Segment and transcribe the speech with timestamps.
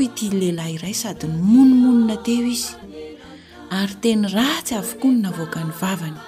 [0.00, 2.72] i ty lehilahy iray sadyny monimonina teo izy
[3.78, 6.18] ary teny ratsy avokoa ny navoaka ny vavany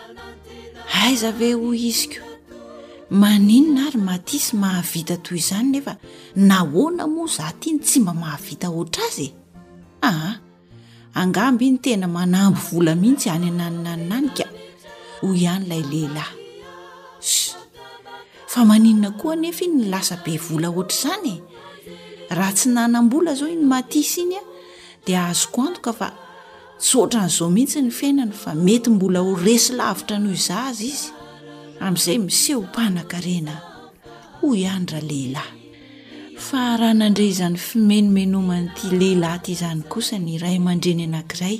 [1.03, 2.19] ay za ve hoy iziko
[3.11, 5.95] maninona ary mati sy mahavita toy izany nefa
[6.37, 9.33] nahoana moa zat iny tsy mba mahavita oatra azy e
[10.03, 10.39] aha
[11.15, 14.45] angamby iny tena manamby vola mihitsy any ananinanyn any ka
[15.21, 16.35] ho ihany ilay lehilahy
[17.23, 17.55] s
[18.47, 21.49] fa maninona koa nefa iny ny lasa be volaarzany e?
[22.31, 24.43] raha tsy nanam-bola zao iny matisy inya
[25.07, 26.09] di ahazoko antoka fa
[26.79, 33.03] tsotra an'zao mihitsy ny fiainany fa mety mbola horesy lavitra nohoz azy iayseh aena
[34.43, 41.55] honralehilhyhadre zany fimenomenomanytlehilahy ty zany osa ny ayndreny aaay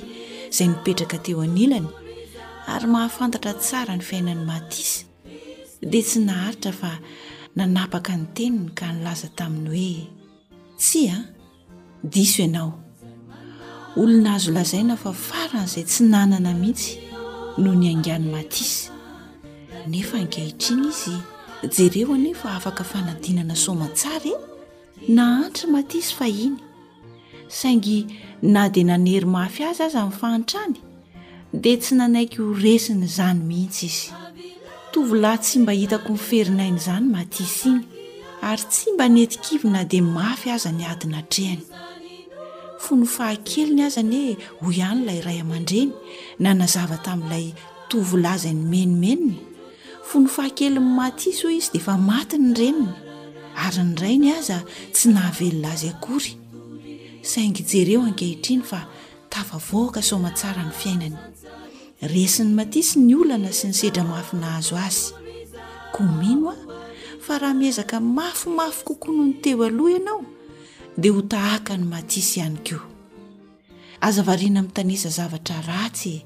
[0.57, 3.51] zayekoyyhafantatra
[3.93, 6.91] any fiainanyaisd tsy naharitra fa
[7.55, 9.89] nanapaka ny teniny ka nylaza taminy hoe
[10.81, 11.23] tsya ah?
[12.03, 12.73] diso ianao
[14.01, 16.97] olona azo lazaina fa faran' izay tsy nanana mihitsy
[17.61, 18.89] no ny angiano matisy
[19.91, 21.15] nefa angahitriny izy
[21.75, 24.39] jereo anefa afaka fanadinana somatsara e eh?
[25.15, 26.57] nahantry matisy fahiny
[27.57, 27.99] saingy
[28.53, 30.75] na dia nanery mafy azy azy amin'ny fantrany
[31.61, 34.07] dia tsy nanaiky ho resiny izany mihitsy izy
[34.93, 37.81] tovy lahy tsy mba hitako niferinainy izany matisy iny
[38.41, 41.61] ary tsy mba netikivina dia mafy aza ny adina trehany
[42.83, 44.35] fonyfahakelny aza ny hoe
[44.65, 45.91] ho ihanyilay ray aman-dreny
[46.39, 47.47] na nazava tamin'ilay
[47.89, 49.37] tovolazany menomenona
[50.07, 52.93] fo nyfahakelyn'ny mati sy o izy deafa mati ny renina
[53.65, 54.57] ary nyrai ny aza
[54.93, 56.31] tsy nahavelolazy akory
[57.31, 58.79] saing jereo ankehitriny fa
[59.29, 61.17] tafavaka somatsara ny fiainany
[62.11, 66.53] resin'ny mati sy ny olana sy ny sedra mafina azo azykno
[67.21, 70.25] fa raha miezaka mafomafy kokonoho ny teo aloha ianao
[70.97, 72.81] dia ho tahaka ny matisy ihany ko
[74.01, 76.25] aza varina miny tanisa zavatra ratsye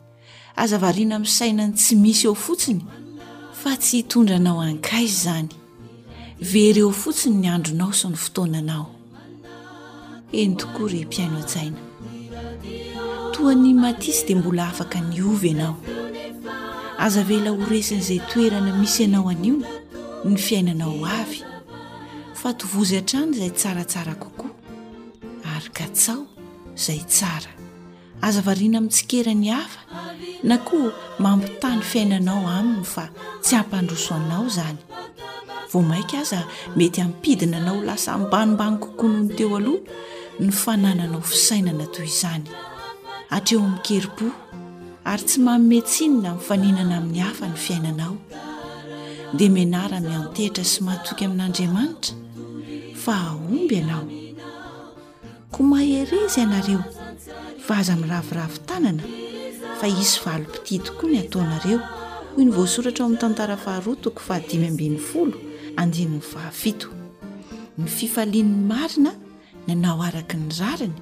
[0.56, 2.82] azavarina ami'ny sainany tsy misy eo fotsiny
[3.54, 5.50] fa tsy hitondra anao ankaizy zany
[6.40, 8.88] very eo fotsiny ny andronao so ny fotoananao
[10.32, 11.78] eny tokory mpiaino-tsaina
[13.34, 15.76] toany matisy dia mbola afaka ny ovy ianao
[16.98, 19.64] azavela horesin'zay toerna misy anao ann
[20.30, 21.40] ny fiainanao avy
[22.42, 24.50] fatovozy atrany zay tsaratsara kokoa
[25.56, 26.22] ary gatsao
[26.86, 27.52] zay tsara
[28.28, 29.82] aza variana ami'ntsikery ny hafa
[30.50, 30.90] na koa
[31.24, 33.04] mampitany fiainanao aminy fa
[33.44, 34.78] tsy ampandroso aminao zany
[35.72, 36.40] vo maika aza
[36.78, 39.94] mety ampidina anao lasa mbanimbany kokoa noho ny teo alohana
[40.42, 42.48] ny fanananao fisainana toy izany
[43.36, 44.34] atreo ami'ny keryboa
[45.12, 48.16] ary tsy manometsinina mfaninana amin'ny hafa ny fiainanao
[49.34, 52.14] dia menara miantehitra sy mahatoky amin'andriamanitra
[53.02, 54.04] fa aomby anao
[55.54, 56.82] ko mahereza ianareo
[57.68, 59.04] va za miraviravi tanana
[59.80, 61.80] fa isy valompitito koa ny ataonareo
[62.36, 64.22] hoy ny voasoratra oami'ny tantara faharoatoko
[67.82, 69.12] ny fifalian'ny marina
[69.68, 70.96] nanao araka ny rariny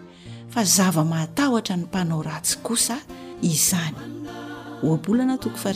[0.49, 2.97] fa zava mahatahotra ny mpanao ratsy kosa
[3.41, 5.75] izanyoabolana tooar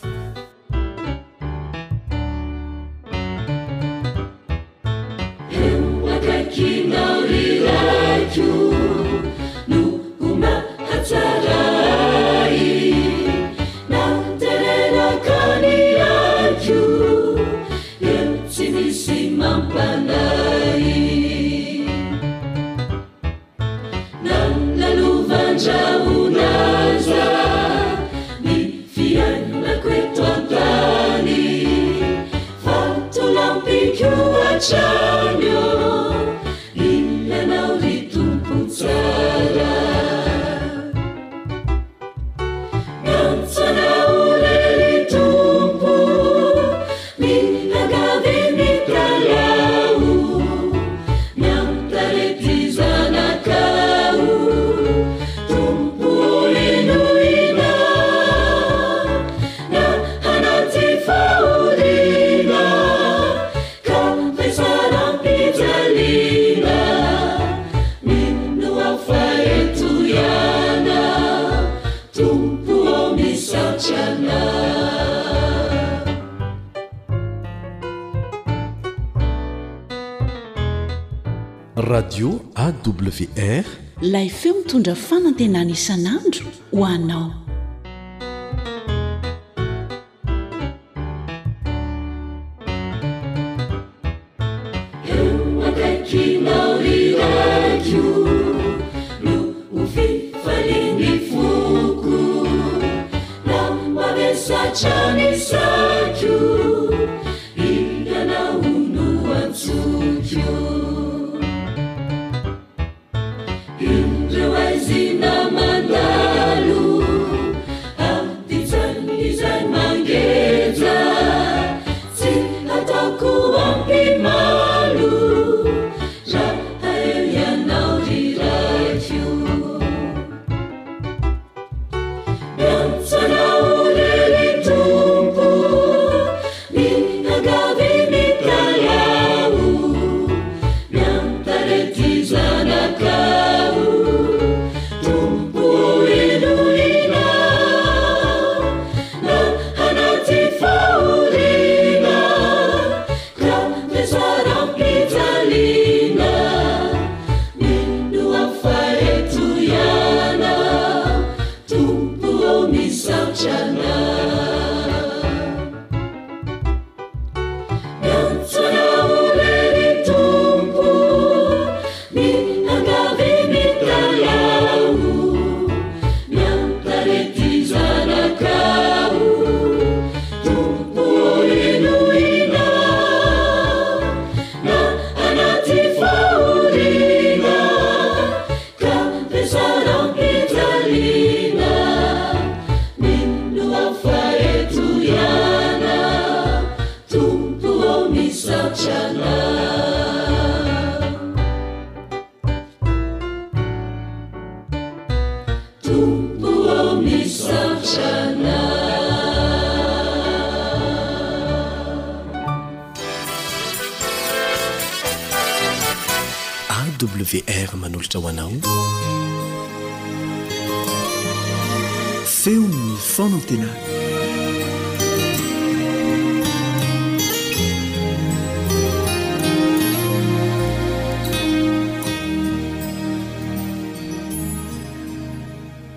[82.63, 83.63] awr
[84.11, 86.45] layfeo mitondra fanantenany isanandro
[86.75, 87.27] ho anao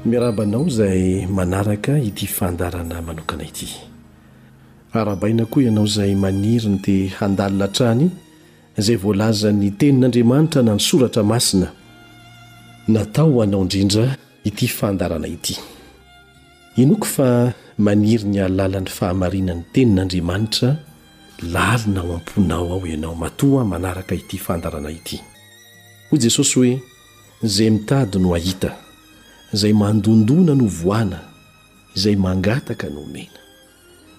[0.05, 3.69] miarabanao zay manaraka ity fandarana manokana ity
[4.93, 8.11] arabaina koa ianao zay maniryny te handalina trany
[8.79, 11.70] zay voalaza ny tenin'andriamanitra na ny soratra masina
[12.89, 15.56] natao anao indrindra ity fandarana ity
[16.76, 17.54] inoko fa
[17.86, 20.70] maniry ny alalan'ny fahamarinany tenin'andriamanitra
[21.54, 25.19] lalina ao am-ponao aho ianao matoa manaraka ity fandarana ity
[26.10, 26.72] hoy jesosy hoe
[27.46, 28.70] izay mitady no ahita
[29.54, 31.20] izay mandondona no voana
[31.96, 33.38] izay mangataka no omena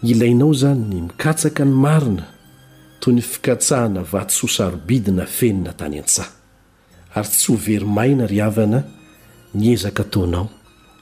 [0.03, 2.25] ilainao izany ny mikatsaka ny marina
[2.99, 6.31] toy ny fikatsahana vatsosarobidina fenina tany an-tsaha
[7.15, 8.79] ary tsy ho verymaina ry havana
[9.53, 10.54] ny ezaka taonao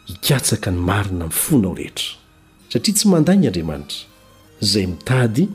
[0.05, 2.09] hikatsaka ny marina mifonao rehetra
[2.69, 3.99] satria tsy mandana andriamanitra
[4.71, 5.49] zay mitady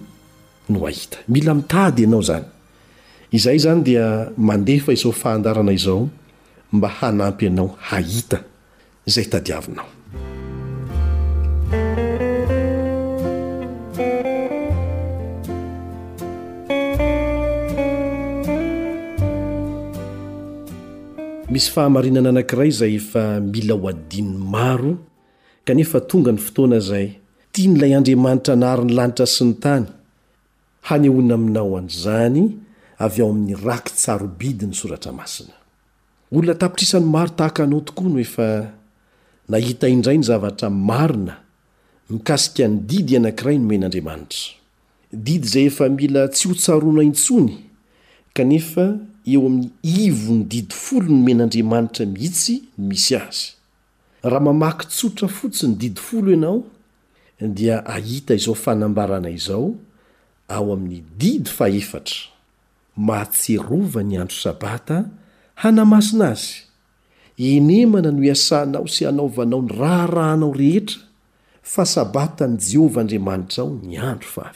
[0.68, 2.44] no ahita mila mitady ianao zany
[3.32, 6.08] izay zany dia mandefa izao fahandarana izao
[6.72, 8.40] mba hanampy anao hahita
[9.06, 9.88] zay tadiavinao
[21.52, 24.92] misy fahamarinana anankiray izay efa mila ho adiny maro
[25.64, 27.06] kanefa tonga ny fotoana izay
[27.52, 29.86] tia nyilay andriamanitra nahari ny lanitra sy ny tany
[30.88, 32.42] hanyhoaina aminao an'izany
[33.04, 35.54] avy ao amin'ny raky tsarobidy ny soratra masina
[36.32, 38.68] olona tapitrisany maro tahaka anao tokoa no efa
[39.48, 41.36] nahita indray ny zavatra marina
[42.12, 44.44] mikasika ny didy anankiray nomen'andriamanitra
[45.12, 47.54] didy izay efa mila tsy hotsaroana intsony
[48.36, 48.84] kanefa
[49.26, 49.68] eo amin'ny
[50.04, 52.54] ivo ny didi folo no men'andriamanitra mihitsy
[52.88, 53.46] misy azy
[54.30, 56.58] raha mamaky tsotra fotsi ny didfolo ianao
[57.56, 59.66] dia ahita izao fanambarana izao
[60.56, 62.14] ao amin'ny didy faeftra
[63.06, 64.96] mahatserova ny andro sabata
[65.60, 66.54] hanamasina azy
[67.56, 71.00] enemana no iasanao sy hanaovanao ny raharahanao rehetra
[71.72, 74.54] fa sabata amin' jehovah andriamanitra ao ny andro ah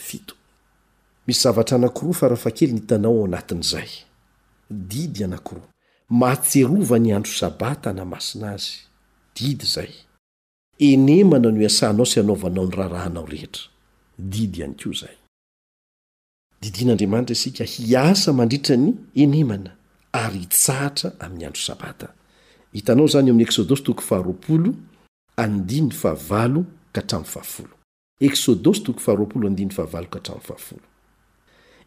[4.73, 5.63] didy anakoro
[6.09, 8.73] mahatserova ny andro sabata namasina azy
[9.37, 9.91] didy zay
[10.79, 15.17] enemana no iasanao sy anaovanao ny raharaha nao rehetradiosk
[17.67, 19.71] hiasa mandritra ny enemana
[20.13, 22.09] ary hitsaatra aminy andro sabatai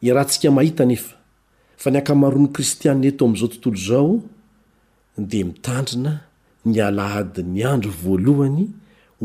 [0.03, 0.99] irahantsika mahitane
[1.81, 4.09] fa ny akamaroan'ny kristianina eto am'izao tontolo izao
[5.17, 6.13] de mitandrina
[6.65, 8.63] nialahady nyandro voalohany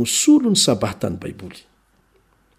[0.01, 1.61] osolo ny sabata ny baiboly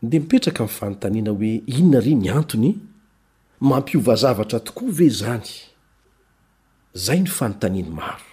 [0.10, 2.70] de mipetraka mi fanontaniana hoe inona ri ny antony
[3.60, 5.50] mampiovazavatra tokoa ve zany
[6.94, 8.28] zay ny fanontaniany maro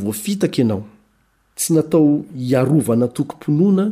[0.03, 0.81] no fitak aao
[1.59, 3.87] tsy natao hiarovana tokomponoana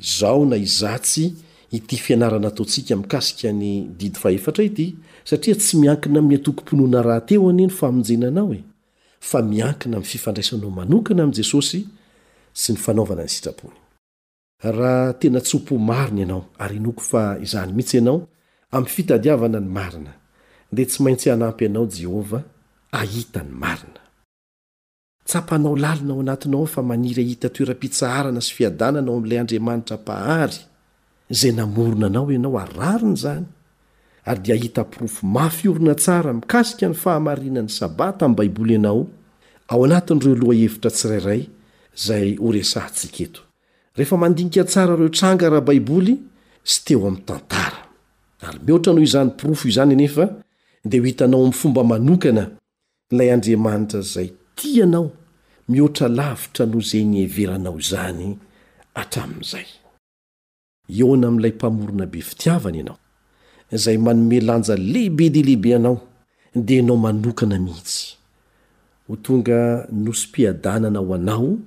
[0.00, 1.32] izao na izatsy
[1.76, 4.86] ity fianarana ataontsika mikasika ny i ity
[5.24, 8.60] satria tsy miankina aminy atokomponoana raha teo niny famonjenanao e
[9.28, 11.80] fa miankina am fifandraisanao manokana amy jesosy
[12.60, 13.70] sy ny fanovana ny sitray
[14.76, 16.44] raha tena tsopo marina ianao
[16.90, 18.28] oko fa izy miisy anao
[18.70, 20.12] am fitadiavana ny marina
[20.72, 22.42] dia tsy maintsy hanampy anao jehovah
[22.92, 24.00] ahita ny marina
[25.24, 30.58] tsapanao lalina ao anatinao fa maniry hita toera-pitsaharana sy fiadananao amlay andriamanitra pahary
[31.30, 33.44] zay namorona anao ianao arariny zany
[34.24, 39.06] ary dia ahita pirofo mafyorona tsara mikasika ny fahamarina ny sabata amin'y baiboly ianao
[39.68, 41.48] ao anatin' ireo loha hevitra tsirairay
[41.96, 43.40] zay horesaantsiketo
[43.96, 46.12] rehefa mandinika tsara ireo tranga raha baiboly
[46.64, 47.80] sy teo ami'ny tantara
[48.46, 50.24] ary mihoatra noho izany pirofo izany nefa
[50.88, 52.44] dia ho hitanao ami'ny fomba manokana
[53.12, 55.12] ilay andriamanitra zay ti anao
[55.68, 58.36] mihoatra lavitra noho za ny everanao izany
[58.94, 59.68] atramin'izay
[60.88, 62.98] iona amin'ilay mpamorona be fitiavany ianao
[63.72, 65.98] izay manomelanja lehibe de lehibe anao
[66.54, 68.16] dea anao manokana mihitsy
[69.06, 71.58] ho tonga nosom-piadanana ao anao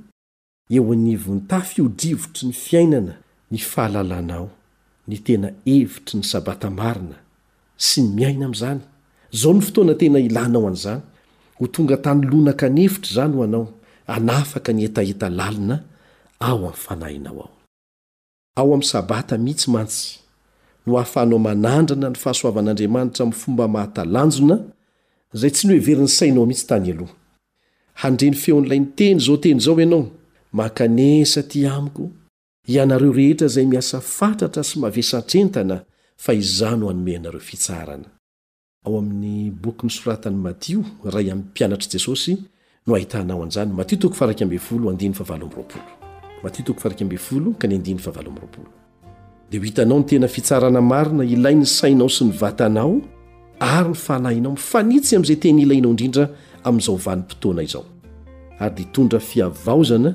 [0.69, 3.13] eo any vontafy odrivotry ny fiainana
[3.51, 4.49] ny fahalalanao
[5.07, 7.17] ny tena evitry ny sabata marina
[7.77, 8.79] sy ny miaina amin'izany
[9.39, 11.01] zao ny fotoana tena ilanao an'izany
[11.57, 13.65] ho tonga tanylonakanevitra izany ho anao
[14.07, 15.75] anafaka ny etaeta lalina
[16.39, 17.56] ao ami'ny fanahinao ao
[18.57, 20.19] ao amy sabata mihitsy mantsy
[20.85, 24.57] no hafahnao manandrana ny fahasoavan'andriamanitra amy fomba mahatalanjona
[25.39, 27.13] zay tsy noheveriny sainao mihitsy tany aloha
[28.01, 30.03] handreny feonylanyteny zao teny zao anao
[30.51, 32.09] mankanesa ty amiko
[32.67, 35.83] ianareo rehetra zay miasa fantratra sy mahavesantrentana
[36.15, 38.05] fa izahono hanome anareo fitsarana
[46.43, 47.93] dia
[49.59, 52.99] ho hitanao ny tena fitsarana marina ilay ny sainao sy ny vatanao
[53.61, 56.25] ary ny fanahinao mifanitsy amin'izay teny ilainao indrindra
[56.67, 57.83] amin'izao vanimpotoana izao
[58.59, 60.11] ary di tondra fiavaozana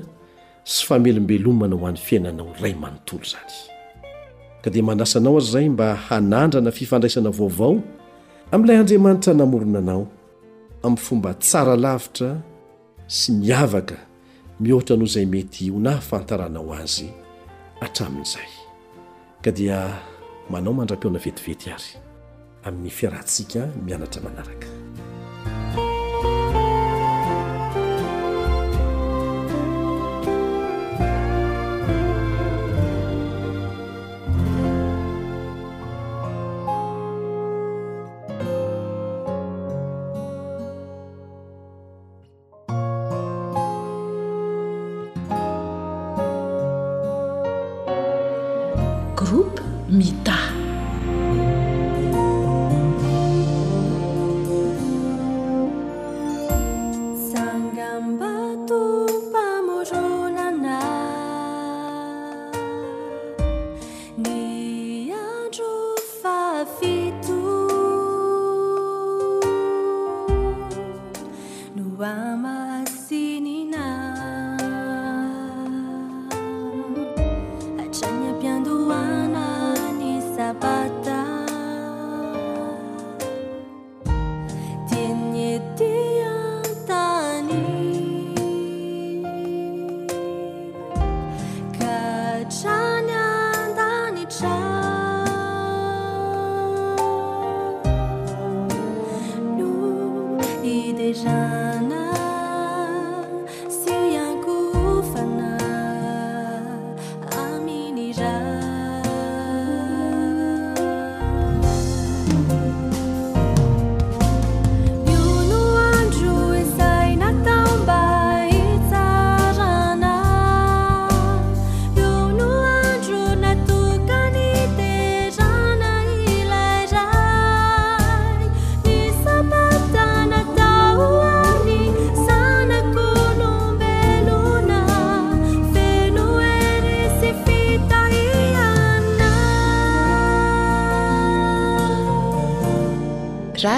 [0.71, 3.55] sy famelombelomana ho an'ny fiainanao ray manontolo zany
[4.63, 7.73] ka dia manasanao ary zay mba hanandrana fifandraisana vaovao
[8.53, 10.03] amin'ilay andriamanitra namoronanao
[10.85, 12.29] amin'ny fomba tsara lavitra
[13.17, 13.97] sy miavaka
[14.59, 17.09] mihohatra noho izay mety ho nay fantaranao azy
[17.81, 18.49] atramin'izay
[19.41, 19.97] ka dia
[20.49, 21.91] manao mandram-piona vetivety ary
[22.67, 24.72] amin'ny fiarahntsika mianatra manaraka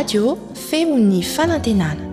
[0.08, 0.38] dio
[0.70, 2.05] femo 'ny fanantenana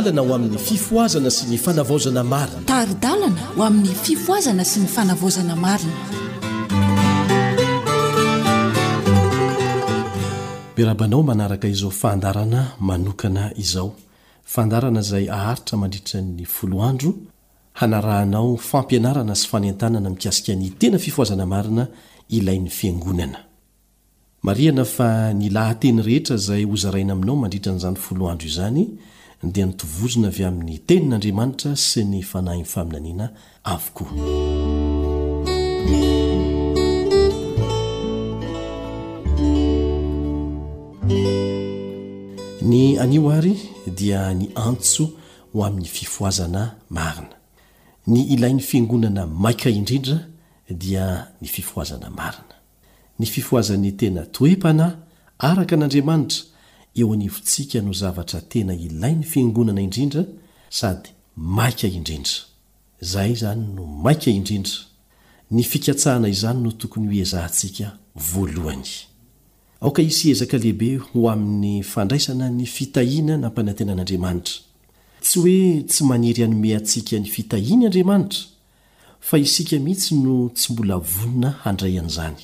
[0.00, 0.48] berabanao
[11.22, 13.94] manaraka izao fandarana manokana izao
[14.54, 17.12] fandarana zay aharitra mandritran'ny foloandro
[17.78, 21.84] hanarahanao fampianarana sy faneantanana mikasikany tena fifoazana marina
[22.36, 23.38] ilainy fiangonana
[24.46, 28.86] mariana fa nylahateny rehetra zay ho zaraina aminao mandritra nyizany folo andro izany
[29.42, 33.28] dia nytovozona avy amin'ny tenin'andriamanitra sy ny fanahiny faminaniana
[33.64, 34.12] avokoa
[42.70, 43.56] ny anio ary
[43.96, 45.10] dia ny antso
[45.52, 47.32] ho amin'ny fifoazana marina
[48.06, 50.18] ny ilain'ny fiangonana maika indrindra
[50.70, 52.54] dia ny fifoazana marina
[53.18, 54.96] ny fifoazan'ny tena toepana
[55.38, 56.49] araka n'andriamanitra
[56.94, 60.24] eo anivontsika no zavatra tena ilay ny fiangonana indrindra
[60.68, 62.32] sady maika indrindra
[63.00, 64.74] zaay izany no maika indrindra
[65.50, 68.86] ny fikatsahana izany no tokony ho ezahantsika voalohany
[69.80, 74.54] aoka isy ezaka lehibe ho amin'ny fandraisana ny fitahina nampanantenan'andriamanitra
[75.22, 78.38] tsy hoe tsy maniry anome antsika ny fitahina andriamanitra
[79.20, 82.40] fa isika mihitsy no tsy mbola vonina handraian' zany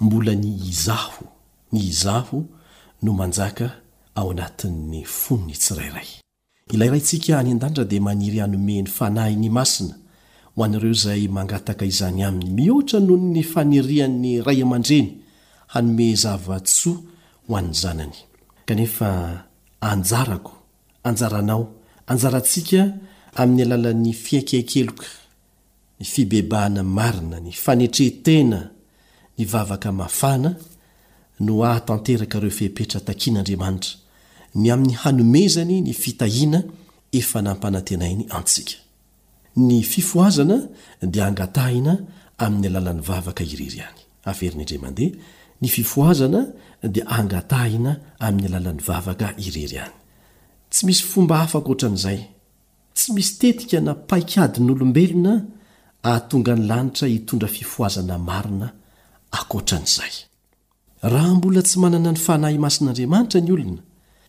[0.00, 1.24] mbola ny izaho
[1.72, 2.44] ny izaho
[3.02, 3.80] no manjaka
[4.18, 6.08] ao anatin'ny fonny tsirayray
[6.74, 9.94] ilayray ntsika any an-dandra dia maniry hanome ny fanahy ny masina
[10.54, 15.08] ho an'reo izay mangataka izany aminy mihoatra nohony fanirian'ny ray aman-dreny
[15.74, 16.98] hanome zava-tsoa
[17.46, 18.18] ho an'ny zanany
[18.68, 19.08] kanefa
[19.90, 20.52] anjarako
[21.08, 21.64] anjaranao
[22.10, 22.82] anjarantsika
[23.40, 25.08] amin'ny alalan'ny fiaikeikeloka
[25.98, 28.58] ny fibebahana marina ny fanetrehtena
[29.38, 30.50] ny vavaka mafana
[31.44, 34.07] no ahatanteraka reo fehpetra takian'andriamanitra
[34.62, 36.58] ny amin'ny hanomezany ny fitahina
[37.20, 38.68] efa nampanantenainy antsik
[39.94, 40.58] fifoazna
[41.16, 41.94] dangatahina
[42.44, 43.82] amin'ny alalan'ny vavaka irery
[44.24, 44.50] any
[46.14, 46.44] zna
[47.16, 47.92] dangatahina
[48.26, 49.94] amin'ny alalan'ny vavaka irery any
[50.72, 52.18] tsymisy fomba hafaotran'zay
[52.96, 55.34] tsy misy teika na paikadin'olobelona
[56.14, 58.68] atonga ny lanitra hitondra fifoazana marina
[59.38, 63.82] aran'zayrhbola tsy manana ny fanah masin'adraanitranyolona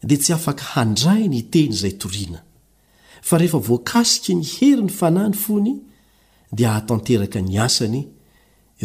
[0.04, 2.40] dia tsy afaka handrai ny teny izay torina
[3.28, 5.74] fa rehefa voakasiky ny heri ny fanany fony
[6.56, 8.04] dia ahatanteraka ny asany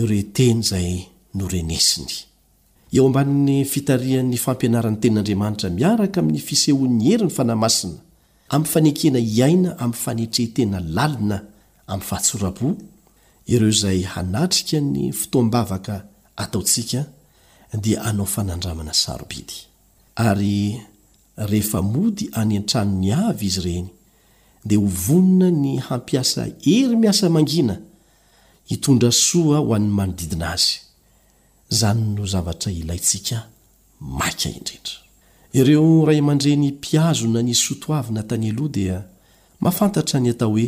[0.00, 0.90] ireo teny izay
[1.34, 2.14] norenesiny
[2.94, 7.98] eo ambanin'ny fitarian'ny fampianaran'y ten'andriamanitra miaraka amin'ny fisehoan'ny heriny fanahymasina
[8.52, 11.38] ami'ny fanekena iaina ami'ny fanetreh tena lalina
[11.86, 12.74] ami'ny fahatsorapo
[13.54, 15.96] ireo izay hanatrika ny fotoam-bavaka
[16.42, 17.06] ataontsika
[17.82, 19.54] dia anao fanandramana sarobidy
[20.26, 20.80] ary
[21.36, 23.88] rehefa mody any antranony avy izy ireny
[24.64, 27.78] dia ho vonona ny hampiasa hery miasa mangina
[28.66, 30.80] hitondra soa ho an'ny manodidina azy
[31.70, 33.48] izany no zavatra ilayntsika
[34.00, 34.92] maika indrendra
[35.52, 38.96] ireo ray aman-dreny mpiazona nysotoavyna tany aloha dia
[39.60, 40.66] mafantatra ny atao hoe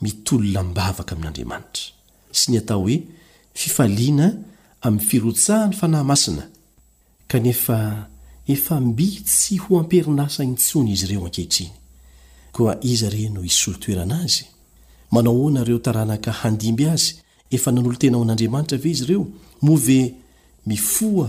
[0.00, 1.90] mitolona mbavaka amin'andriamanitra
[2.32, 2.96] sy ny atao hoe
[3.54, 4.26] fifaliana
[4.82, 6.44] amin'ny firotsaha ny fanahymasina
[7.28, 8.08] kanefa
[8.48, 11.70] efa mbi tsy ho amperinasan̈intsony izy ireo ankehitriny
[12.54, 14.44] koa iza re no hisolo toerana azy
[15.12, 17.08] manao hoanareo taranaka handimby azy
[17.56, 19.26] efa nanolo tenao an'andriamanitra ve izy ireo
[19.66, 20.00] move
[20.68, 21.28] mifoa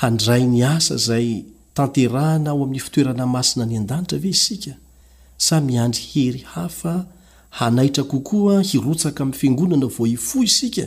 [0.00, 1.26] handrai ny asa zay
[1.76, 4.74] tanterahna ao ami'ny fitoerana masina ny an-danitra ve isika
[5.46, 6.94] sa miandry hery hafa
[7.58, 10.86] hanaitra kokoa hirotsaka ami fingonana vao ifo isika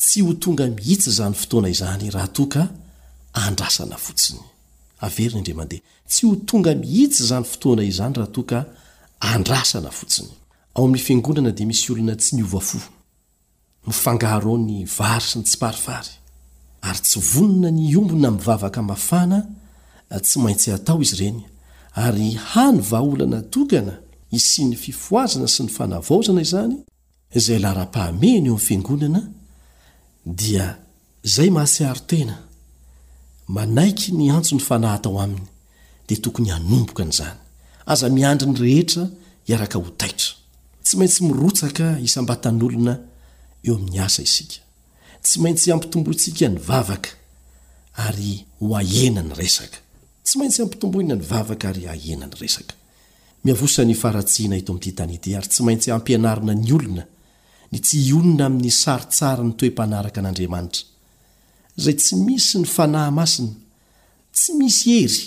[0.00, 2.62] tsy ho tonga mihitsy zany fotoana izany raha toa ka
[3.46, 4.46] andrasana fotsinyeh
[6.10, 8.58] tsy ho tonga mihitsy zany fotoana izany raha toaka
[9.32, 10.36] andrasana otsinya
[11.20, 12.30] noana damisy olna tsy
[13.86, 16.12] nfmifngaao ny vari siny tsy parifary
[16.88, 19.38] ary tsy vonona ny ombona mivavaka mafana
[20.10, 21.40] ah, tsy maintsy atao izy reny
[21.94, 23.94] ary hany vaolana dokana
[24.32, 26.76] isyny fifoazana sy ny fanavaozana izany
[27.44, 29.20] zay lahra-ahmeny eoamy fangonana
[30.38, 30.66] dia
[31.22, 32.38] izay mahasiarotena
[33.48, 35.46] manaiky ny antso ny fanahytao aminy
[36.08, 37.38] dia tokony anomboka nyizany
[37.86, 39.08] aza miandry ny rehetra
[39.46, 40.32] hiaraka ho taitra
[40.84, 42.94] tsy maintsy mirotsaka isambatan'olona
[43.66, 44.58] eo amin'ny asa isika
[45.24, 47.10] tsy maintsy ampitombonsika ny vavaka
[48.06, 49.78] ary hoahena ny resaka
[50.24, 57.04] tsy maintsyampitomboina ny vavaka aryahenany resakaminyarathna ito am'tytanyty ary tsy maintsy ampianarina ny olona
[57.72, 60.84] ny tsy honona amin'ny saritsara nytoe-panaraka an'andriamanitra
[61.82, 63.54] zay tsy misy ny fanahy masina
[64.36, 65.18] tsy misy ery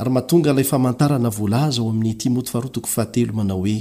[0.00, 2.52] ary mahatonga ilay famantarana vlaza ao amin'y tmoty
[3.38, 3.76] manao hoe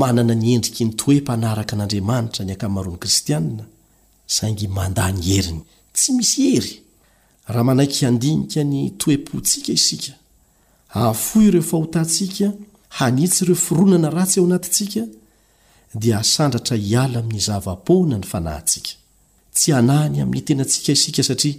[0.00, 3.64] manana nyendriky ny toe-panaraka an'andriamanitra ny ankamaroany kristianna
[4.36, 5.62] saingy manda ny heriny
[5.96, 6.72] tsy misy hery
[7.52, 10.12] raha manaky handinika ny toe-pontsika isika
[10.94, 12.46] ahafoy ireo fahotantsika
[12.98, 15.02] hanitsy ireo fironana ratsy eoanatntsika
[15.94, 18.92] dia asandratra hiala ami'ny zavapona ny fanahyntsika
[19.56, 21.56] tsy hanahny amin'ny tenantsika isika satria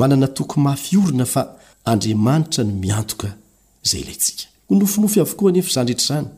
[0.00, 1.42] manana toko mafy orina fa
[1.92, 3.28] andriamanitra ny miantoka
[3.88, 6.28] zay ilaintsika ho nofinofy avokoa anefa zandretra zany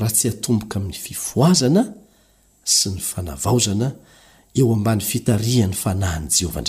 [0.00, 1.82] raha tsy hatomboka ami'ny fifoazana
[2.76, 3.88] sy ny fanavaozana
[4.60, 6.62] eo ambany fitarihany fanahny jehovra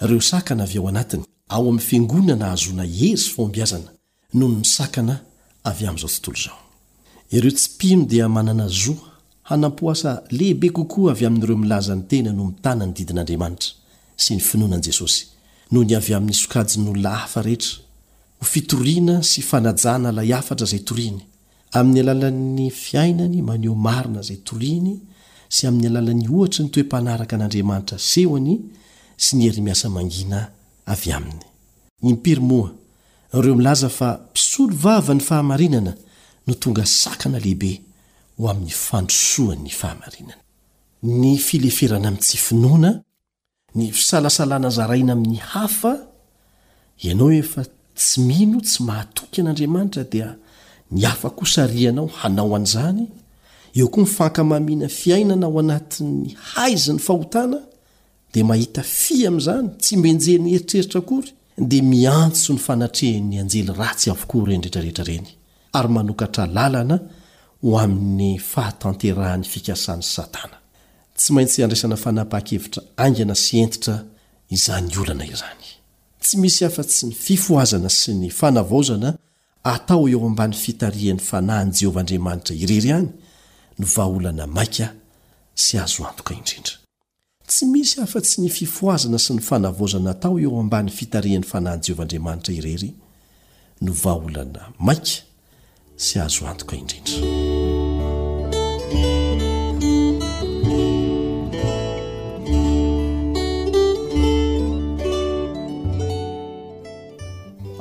[0.00, 3.90] ireo sakana av ao anatiny ao am'ny fiangonana azona ezy fombiazana
[4.38, 5.14] nonn sakana
[5.70, 6.56] avy mn'zao tontolozao
[7.36, 8.94] ireo tsy pino dia manana azo
[9.50, 13.70] hanampoasa lehibe kokoa avy amin'ireo milaza ny tena no mitanany didin'andriamanitra
[14.22, 15.20] sy ny finoanan'i jesosy
[15.72, 17.72] nony avy amin'nysokajinyolona hafa rehetra
[18.40, 21.18] ho fitoriana sy fanajana lay afatra izay toriny
[21.78, 24.92] amin'ny alalan'ny fiainany maneho marina zay toriny
[25.54, 28.54] sy amin'ny alalan'ny ohatry ny toem-panaraka an'andriamanitra sehoany
[29.24, 30.34] s niery miasa manin
[30.86, 31.32] v ay
[32.00, 32.70] ny mpirmoa
[33.32, 35.92] ro mlaza fa pisolo vava ny fahamarinana
[36.46, 37.82] no tonga sakana lehibe
[38.38, 43.02] ho amin'ny fandrosoa'ny fahamraan fieferana mtsy finna
[43.74, 45.92] ny fisalasalana zaraina ami'ny hafa
[47.04, 47.62] ianao efa
[47.98, 50.28] tsy mino tsy mahatoky an'andriamanitra dia
[50.90, 53.04] niafa kosarianao hanao an'zany
[53.76, 57.69] eo koa mifankamamina fiainana ao anati'ny haizanyfahtaa
[58.32, 64.44] dia mahita fi amin'izany tsy mbenjeny heritreritra kory dia miantso ny fanatrehany anjely ratsy avoko
[64.46, 65.26] rendretrarehetra reny
[65.72, 67.00] ary manokatra lalana
[67.62, 70.58] ho amin'ny fahatanterahan'ny fikasany satana
[71.16, 73.96] tsy maintsy handraisana fanapa-kevitra angana sy entitra
[74.48, 75.66] izany olana izany
[76.22, 79.16] tsy misy afa- tsy ny fifoazana sy ny fanavaozana
[79.62, 83.08] atao eo ambany fitarihan'ny fanahyny jehovahandriamanitra irery any
[83.78, 84.92] no vaaolana mainka
[85.54, 86.79] sy azo antoka indrindra
[87.50, 92.90] tsy misy afa- tsy ny fifoazana sy ny fanavozanatao eo ambany fitarehan'ny fanahian' jehovahandriamanitra irery
[93.82, 95.12] no vaaolana maika
[96.04, 97.18] sy azo antoka indrindra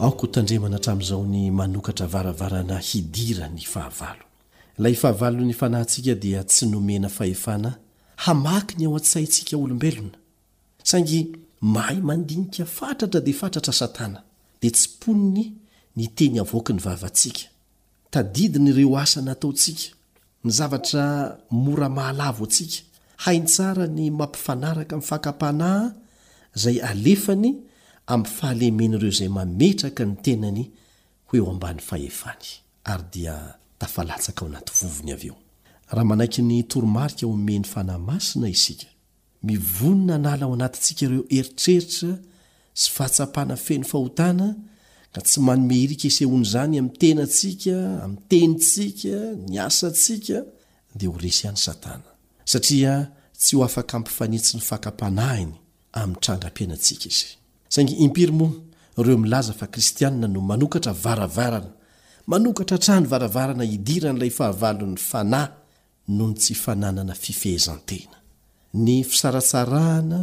[0.04, 4.24] aoko ho tandremana htramin'izao ny manokatra varavarana hidira ny fahavalo
[4.82, 7.76] la ifahavalo ny fanahyntsika dia tsy nomena fahefana
[8.26, 10.18] hamaky ny ao a-tsaintsika olombelona
[10.90, 11.20] saingy
[11.76, 14.20] mahay mandinika fatratra dia fatratra satana
[14.62, 15.46] dia tsy poniny
[16.00, 17.44] nyteny avoaka ny vavantsika
[18.14, 19.84] tadidi nyireo asana ataontsika
[20.44, 21.04] ny zavatra
[21.64, 22.80] mora mahalavo atsika
[23.24, 25.84] hainytsara ny mampifanaraka mi'nfahkapanaha
[26.56, 27.50] izay alefany
[28.14, 30.64] ami'ny fahalemen' ireo izay mametraka ny tenany
[31.28, 32.46] ho eo ambany fahefany
[32.92, 33.36] ary dia
[33.82, 35.38] tafalatsaka ao anaty vovony av eo
[35.92, 38.88] raha manaiky ny toromarika o men'ny fanahymasina isika
[39.44, 42.10] mivonina nala o anatnsika ireo eritreritra
[42.80, 44.30] sy fahtapana feno ha
[45.14, 47.76] ka tsy manomehirika seoan'zany amtena ntsika
[48.14, 49.16] mtenytsika
[49.54, 50.38] nyasantsika
[50.98, 52.10] dia ho resy any satana
[52.52, 52.94] satria
[53.40, 54.64] tsy ho afaka mpifanitsy ny
[55.00, 55.46] paiy
[56.10, 57.20] mntranga-panansika iz
[57.74, 58.48] saingy impirmo
[59.00, 61.72] ireo milaza fa kristiana no manokatra varavarana
[62.32, 65.44] manokatratrany varavarana idira n'ilay fahavalon'ny fana
[66.18, 68.18] nony tsy fananana fifehizan-tena
[68.74, 70.22] ny fisaratsarahana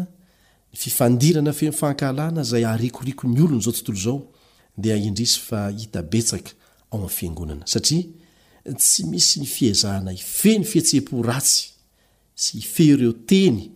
[0.72, 4.22] ny fifandirana femifahnkahalana izay arikoriko ny olony izao tontolo izao
[4.76, 6.50] diaindrisy fa hitabetsaka
[6.90, 8.04] ao amyfiangonana saria
[8.78, 11.68] tsy misy ny fiazahana ife ny fihetseh-po ratsy
[12.34, 13.70] sy ife ireo teny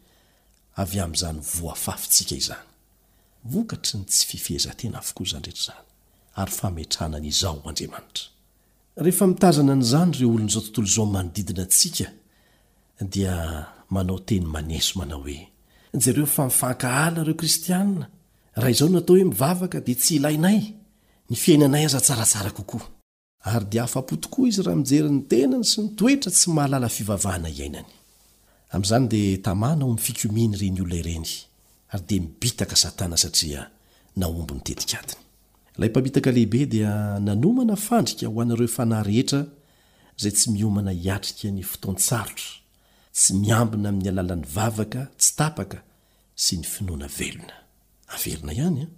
[0.81, 2.67] avy am'izany voafafintsika izany
[3.59, 4.97] okaty ny tsy fifhezatena
[6.41, 7.51] a zzmtananizo
[9.19, 12.07] hemitazana n'izany ireo olon'izao tontolo izao manodidina antsika
[13.13, 13.35] dia
[13.95, 15.39] manao teny manaso manao hoe
[16.05, 18.05] jareo fa mifankahalna ireo kristianina
[18.55, 20.59] raha izao natao hoe mivavaka dia tsy ilainay
[21.29, 22.85] ny fiainanay aza tsaratsara kokoa
[23.53, 27.91] ary dia afa-potokoa izy raha mijeryny tenany sy nytoetra tsy mahalala fivavahana iainany
[28.73, 31.27] amin'izany dia tamàna ao mifikominy ireny olona ireny
[31.93, 33.61] ary dia mibitaka satana satria
[34.19, 35.21] na ombony tetikadiny
[35.77, 36.91] ilay mpamitaka lehibe dia
[37.27, 39.41] nanomana fandrika ho anareo fanahy rehetra
[40.17, 42.49] izay tsy miomana hiatrika ny fotoantsarotra
[43.17, 45.77] tsy miambina amin'ny alalan'ny vavaka tsy tapaka
[46.43, 47.55] sy ny finoana velona
[48.13, 48.91] averina ihany an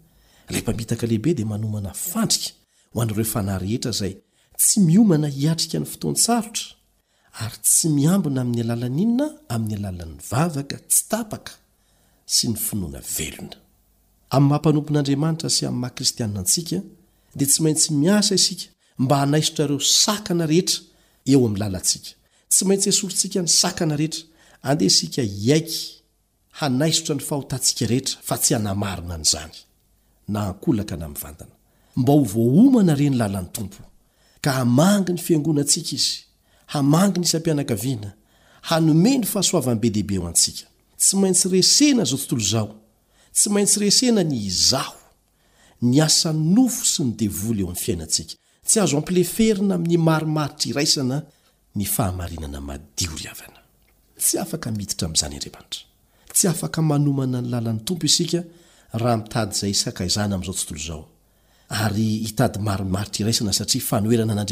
[0.49, 2.49] ilay mpamitaka lehibe dia manomana fandrika
[2.93, 4.13] ho an'ireo fanahyrehetra izay
[4.61, 6.65] tsy miomana hiatrika ny fotoantsarotra
[7.41, 11.53] ary tsy miambina amin'ny alalanyinona amin'ny alalan'ny vavaka tsy tapaka
[12.35, 13.55] sy ny finoana velona
[14.35, 16.77] amin'ny mahampanompon'andriamanitra sy amin'nymahakristianinantsika
[17.37, 18.65] dia tsy maintsy miasa isika
[19.03, 20.79] mba hanaisotra reo sakana rehetra
[21.31, 22.11] eo amin'ny lalantsika
[22.53, 24.21] tsy maintsy esorontsika ny sakana rehetra
[24.69, 25.79] andeha isika iaiky
[26.59, 29.55] hanaisotra ny fahotantsika rehetra fa tsy hanamarina nyzany
[30.33, 31.55] naankolaka na mvatana
[31.99, 33.81] mba ho vohomana re ny lalan'ny tompo
[34.43, 36.15] ka amangy ny fiangonantsika izy
[36.73, 38.11] hamangy ny isam-pianakaviana
[38.69, 40.65] hanome ny fahasoavan be dehibe ao antsika
[40.97, 42.69] tsy maintsy resena zao tontolo zao
[43.35, 44.97] tsy maintsy resena ny izaho
[45.81, 48.33] ny asa nofo sy ny devoly eo m'y iainatsika
[48.67, 51.17] tsy azo ampileferina amin'ny marimaritrairaisana
[51.75, 52.91] ny aaaraty aanmana
[57.41, 58.43] ny lalan'ny mp isa
[59.01, 61.01] raha itady izay isaaizanyami'zao tnto zao
[61.97, 64.45] y itady maiaitraaina saiaena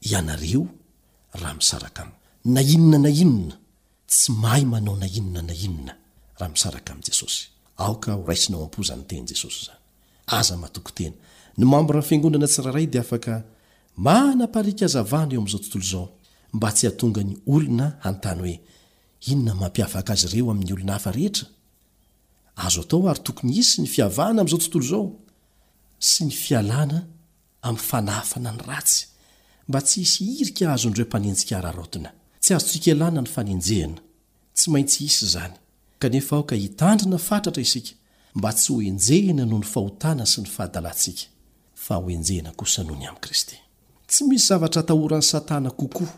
[0.00, 0.66] ianareo
[1.34, 2.12] rahamisaraka
[2.44, 3.56] na inona na inona
[4.08, 5.92] tsy mahay manao na inona na inona
[6.38, 7.42] rahamisaraka am'jesosy
[7.82, 11.12] aoka horaisinao ampozannytenyjesosyzanyzaaoen
[11.58, 13.04] ny mambo rahfiangonana tsiraharay d
[14.04, 16.04] naaharikazavana eo am'zao tontolo zao
[16.54, 18.56] mba tsy atonga ny olona anany hoe
[19.30, 20.96] inona mampiavaka az reoa'y olona
[22.60, 25.04] heazoatao ary tokony isy ny fiavana am'zao tontolo zao
[26.10, 26.98] sy ny iana
[27.70, 29.08] amfanafana ny raty
[29.68, 32.10] mba tsy hisy irika azo ndro mpanenjika ararotina
[32.42, 34.00] tsy azo tsikelana ny fanenjehana
[34.56, 35.52] tsy maintsy isy izany
[36.00, 37.92] kanefa aoka hitandrina fatratra isika
[38.38, 41.24] mba tsy ho enjehina noho ny fahotana sy ny fahadalantsika
[41.84, 43.56] fa hoenjehna kosa noho ny amin'i kristy
[44.10, 46.12] tsy misy zavatra atahoran'y satana kokoa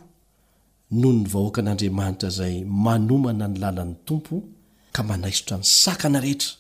[1.01, 4.35] noho ny vahoaka an'andriamanitra izay manomana ny lalan'ny tompo
[4.95, 6.51] ka manaisotra ny sakana rehetra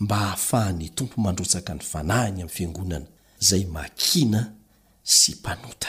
[0.00, 3.06] mba hahafahany tompo mandrotsaka ny fanahiny amin'ny fiangonana
[3.42, 4.40] izay makina
[5.04, 5.88] sy mpanota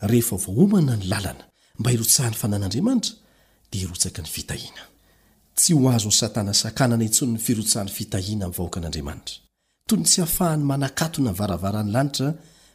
[0.00, 1.44] rehefa vohomana ny lalana
[1.78, 3.14] mba hirotsahany fanan'andriamanitra
[3.72, 4.82] dia hirotsaka ny fitahina
[5.54, 9.34] tsy ho azo ny satana sakanana intsony ny firotsahany fitahina ami'ny vahoakan'andriamanitra
[9.88, 12.28] toyny tsy hafahany manakatona ny varavara ny lanitra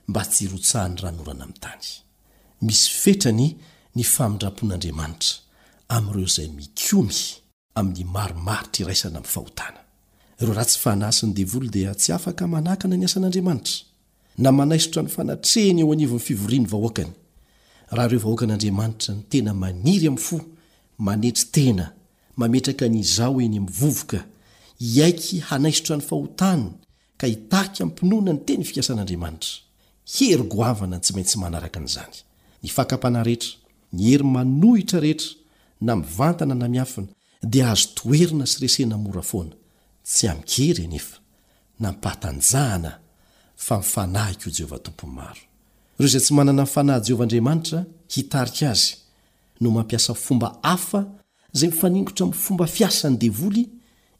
[0.08, 1.84] mba tsy irotsahany ranorana ami'ny tany
[2.62, 3.56] misy fetrany
[3.96, 5.34] ny famindrapon'andriamanitra
[5.90, 7.20] amin'ireo izay mikomy
[7.76, 9.80] amin'ny marimaritra iraisana ami'ny fahotana
[10.40, 13.89] ireo rahatsy fanahysiny devolo dia tsy afaka manakana ny asan'andriamanitra
[14.44, 17.12] na manaisotra ny fanatrehny eo anivon'ny fivoriany vahoakany
[17.96, 20.38] raha ireo vahoakan'andriamanitra ny tena maniry amin'ny fo
[21.08, 21.86] manetry tena
[22.40, 24.20] mametraka nyzao eny amivovoka
[24.94, 26.70] hiaiky hanaisotra ny fahotaniny
[27.18, 29.54] ka hitaky aminympinoana ny teny fikasan'andriamanitra
[30.16, 32.16] hery-goavana n tsy maintsy manaraka an'izany
[32.64, 33.52] ny fakapana rehetra
[33.94, 35.30] ny hery manohitra rehetra
[35.86, 37.08] na mivantana namiafina
[37.54, 39.56] dia azo toerina sy resena mora foana
[40.10, 41.18] tsy amikery enyefa
[41.80, 42.92] na mpahatanjahana
[43.60, 45.42] ifanahko eovahtomponymaro
[46.00, 47.80] irozay tsy manana mifanahy jehovahandriamanitra
[48.16, 48.94] hitarika azy
[49.62, 51.08] no mampiasa fomba hafa
[51.54, 53.64] zay mifaningotra miy fomba fiasany devoly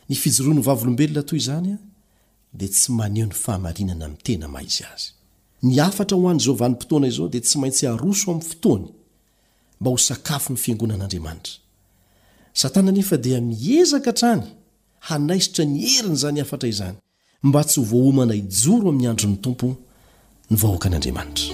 [0.08, 1.78] ny fijoroano vavlombelona toy izany a
[2.56, 5.08] dia tsy maneho ny fahamarinana min'ny tena maizy azy
[5.62, 8.86] ny afatra ho anyizaovan'nympotoana izao dia tsy maintsy haroso amin'ny fotoany
[9.80, 11.52] mba ho sakafo ny fiangonan'andriamanitra
[12.52, 14.42] satana nefa dia miezaka trany
[15.00, 16.96] hanaisitra ny herina izany afatra izany
[17.42, 19.66] mba tsy ho vohomana ijoro amin'ny andron'ny tompo
[20.50, 21.46] no vahoaka n'andriamanitra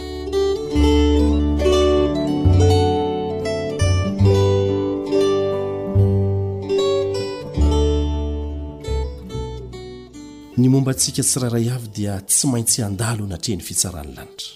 [10.85, 14.51] mba sika tsirairay avy dia tsy maintsy andalo natreny fitsarahny lanitra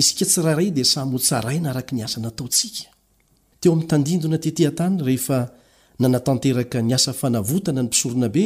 [0.00, 2.84] isika tsirairay dia samy hotsaraina araka ny asa nataontsika
[3.60, 5.38] teo amin'nytandindona tetehan-tany rehefa
[6.02, 8.44] nanatanteraka ny asa fanavotana ny mpisoronabe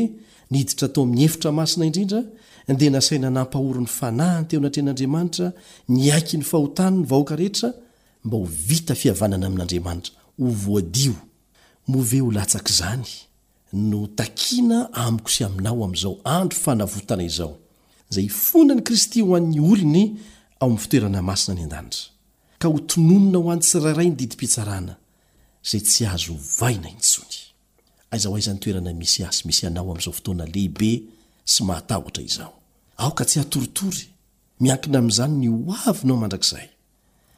[0.52, 2.20] nhiditra tao amin'ny hefitra masina indrindra
[2.80, 5.46] dia nasai nanampahoron'ny fanahy ny teo anatren'andriamanitra
[5.96, 7.68] nyaiky ny fahotany ny vahoaka rehetra
[8.24, 11.14] mba ho vita fihavanana amin'andriamanitra ho voadio
[11.92, 13.08] move ho latsaka izany
[13.74, 17.56] no takina amiko sy aminao amin'izao andro fanavotana izao
[18.10, 20.16] izay fonany kristy ho an'ny olony
[20.60, 22.08] ao amin'ny fitoerana masina ny an-danitra
[22.58, 24.94] ka ho tononona ho any sirairay nydidim-pitsarana
[25.70, 27.38] zay tsy azo hovaina intsony
[28.10, 30.92] aizaho ay zany toerana misy asy misy hanao amin'izao fotoana lehibe
[31.44, 32.54] sy mahatahtra izao
[32.96, 34.06] aoka tsy hatoritory
[34.60, 35.58] miankina amin'izany ny o
[35.90, 36.68] avynao mandrakizay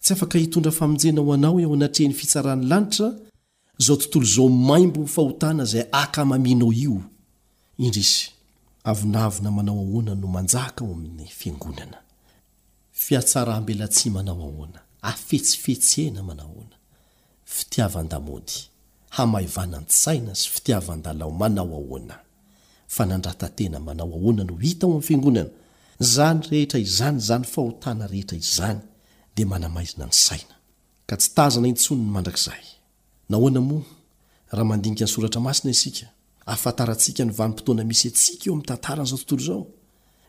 [0.04, 3.08] tsy afaka hitondra famonjena ho anao eo anatrehany fitsarahany lanitra
[3.78, 7.00] zao tontolo zao maimbo fahotana zay aainao io
[7.78, 7.96] id
[8.84, 11.52] avnvna manao ahoana no naa o amin'y
[13.34, 16.76] anonanaea tsy anao ahoana afetsifetena manao aana
[17.44, 18.66] fitiavn-day
[19.18, 22.08] vna ny saina fiiavn-daaonao hoan
[23.10, 25.42] nanatena manaoaana noia'yaonna
[26.14, 28.84] zny eheta izny znyhonna na itonn
[32.24, 32.64] drazay
[33.28, 33.82] nahoanamo
[34.50, 36.06] raha mandinika ny soratra masina isika
[36.46, 39.62] afatarantsika nyvanimpotoana misy atsika eo ami'ny tantaran'zao tontolo zao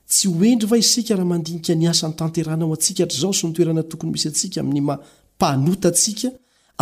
[0.10, 4.82] tsy endry a isika rahamndinia nasany tanerahnao atsika atrzao sy ntoerana tokony misy atsika ami'ny
[4.88, 6.30] maaoa tsika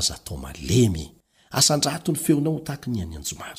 [0.00, 1.06] zatoalemy
[1.50, 3.56] asandratny feonao taha ny anyanoma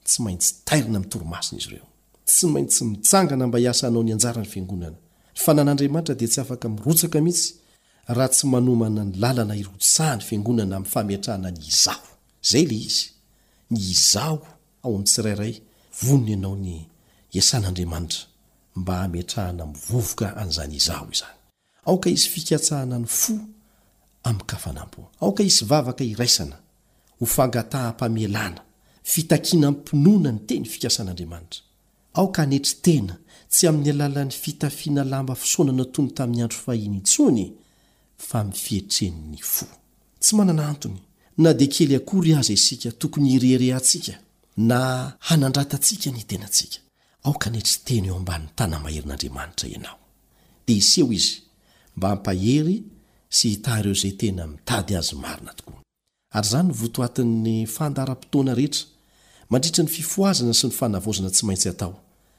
[0.04, 1.86] tsy maintsy taiina mtormaina izyireo
[2.26, 4.96] tsy maintsy mitngana mba hi nao ny ajany fingonana
[5.34, 7.42] fnan'adiamanitrada tsy fka iotka mits
[8.08, 11.94] aha tsy anmna ny lalana irotsahany fingonana am'nyfahatahana ny izo
[12.50, 12.88] zay la i
[13.70, 14.36] ny izao
[14.84, 15.52] ao amtsirairay
[16.02, 16.74] vonona ianao ny
[17.48, 18.29] san'andriamanitra
[18.76, 21.36] mba hamitrahana mivovoka anzany izaho izany
[21.86, 23.32] aoka isy fikatsahana ny fo
[24.28, 26.56] ami'y kafanampo aoka isy vavaka iraisana
[27.20, 28.60] ho fangataham-pamalana
[29.12, 31.62] fitakiana mmpinoana ny teny fikasan'andriamanitra
[32.14, 33.14] aoka hanetry tena
[33.52, 37.46] tsy amin'ny alalan'ny fitafiana lamba fisoanana tony tamin'ny andro fahin' intsony
[38.28, 39.66] fa mifietreni'ny fo
[40.22, 41.00] tsy manana antony
[41.38, 44.14] na dia kely akory aza isika tokony irehirehaantsika
[44.70, 44.78] na
[45.28, 46.78] hanandratantsika ny tenatsika
[47.22, 49.98] aoka nytry tena eo amban'ny tanamaherin'andriamanitra ianao
[50.66, 51.24] deoi
[51.96, 52.76] mb hamphery
[53.36, 55.80] sy hitary eo zay tena mitady azy arinatooa
[56.50, 58.84] zany votoatin'ny fandaram-potoana rehetra
[59.50, 61.94] mandritra ny fifoazana sy ny fanavozana tsy maintsy atao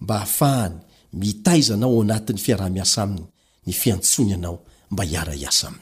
[0.00, 0.74] mba afahany
[1.20, 3.24] mitaizanao onatin'ny fiaraha-miasa aminy
[3.66, 4.56] ny fiantsonyanao
[4.92, 5.72] mba araasa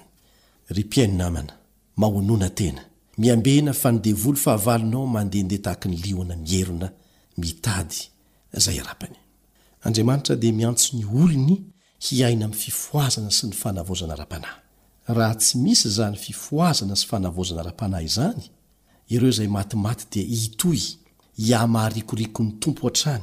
[9.84, 11.58] ad miantso ny olony
[12.06, 14.56] hiaina amy fifoazana sy ny fanavozana ra-panahy
[15.16, 18.42] raha tsy misy zany fifoazana sy fanavozana ra-panahy izany
[19.08, 20.80] ireo izay matimaty dia itoy
[21.48, 23.22] iamaharikorikony tompo atrany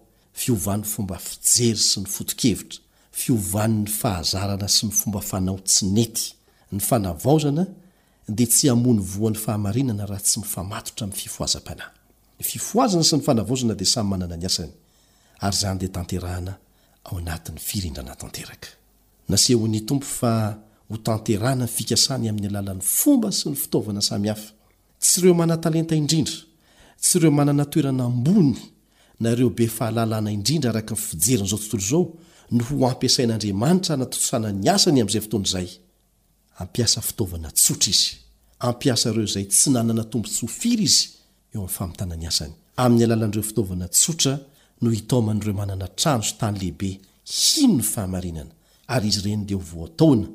[0.33, 2.79] fiovany fomba fijery sy ny foto-kevitra
[3.11, 6.33] fiovany ny fahazarana sy ny fomba fanao tsy nety
[6.71, 7.65] ny fanavaozana
[8.27, 11.91] dia tsy hamony voan'ny fahamarinana raha tsy mifamatotra m'ny fifoazam-panahy
[12.39, 14.71] nyfifoazana sy ny fanavaozana dia samy manana ny asany
[15.41, 16.57] ary izany dia tanterahna
[17.03, 18.67] ao anatin'ny firindrana tanteraka
[19.29, 20.55] naseho ny tompo fa
[20.89, 24.51] ho tanterana nyfikasany amin'ny alalan'ny fomba sy ny fitaovana samy hafa
[24.99, 26.33] tsy ireo manatalenta indrindra
[27.01, 28.55] tsy ireo manana toerana ambony
[29.23, 32.03] nareobe fahalalana indrindra araka ny fijerin' izao tontolo zao
[32.55, 35.67] no ho ampiasain'andriamanitra natosana ny asany amin'izay fotoan' izay
[36.61, 38.07] ampiasa fitaovana tsotra izy
[38.69, 41.03] ampiasaireo izay tsy nanana tombo tsy hofiry izy
[41.53, 42.53] eo ami'ny fampitanany asany
[42.83, 44.33] amin'ny alalan'ireo fitaovana tsotra
[44.81, 46.89] no hitaoman'ireo manana trano tany lehibe
[47.37, 48.53] hino no fahamarinana
[48.95, 50.27] ary izy ireny dia ho voataona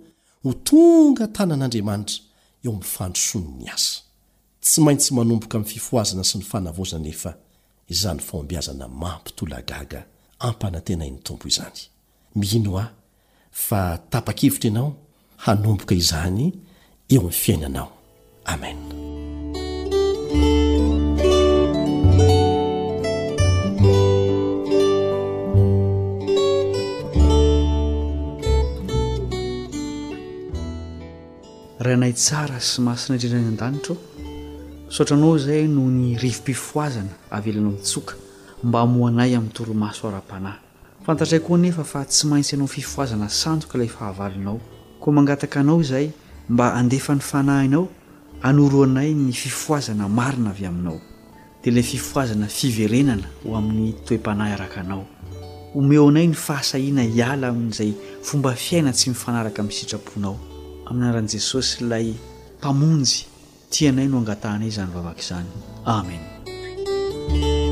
[0.45, 2.17] ho tonga tanan'andriamanitra
[2.65, 3.95] eo am'nfandroson 'ny asa
[4.65, 7.33] tsy maintsy manomboka amin'ny fifoazana sy ny fanavozananefa
[7.89, 10.01] izany foombiazana mampitolo gaga
[10.47, 11.79] ampanantenainy tompo izany
[12.35, 12.85] miinoa
[13.51, 13.81] fa
[14.11, 14.91] tapakivitra ianao
[15.45, 16.41] hanomboka izany
[17.09, 17.89] eo amn'ny fiainanao
[18.45, 18.95] amena
[31.85, 33.95] raha nay tsara sy masina indrindrany an-danitra
[34.89, 38.15] saotranao zay noho ny rivompifoazana avelanao tsoka
[38.65, 40.59] mba amoanay amin'ny toromasoara-panahy
[41.05, 44.61] fantatraykoa nefa fa tsy maintsy anao fifoazana sanoka ilay fahavalinao
[45.01, 46.11] koa mangataka anao zay
[46.49, 47.89] mba andefa n'ny fanahinao
[48.43, 51.01] anoroanay ny fifoazana marina avy aminao
[51.65, 55.05] dea lay fifoazana fiverenana ho amin'ny toe-panahy arakanao
[55.75, 60.39] omeo anay ny fahasahina iala amin'izay fomba fiaina tsy mifanaraka ami'ny sitraponao
[60.87, 62.15] aminarahan' jesosy lay
[62.59, 63.35] mpamonjy
[63.77, 65.49] tsy anay no angatanay zany vavaky izany
[65.85, 67.66] amen